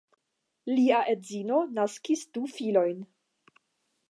[0.77, 3.05] Lia edzino naskis du filojn.